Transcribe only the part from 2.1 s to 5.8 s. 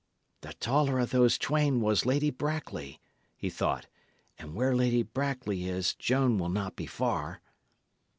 Brackley," he thought; "and where Lady Brackley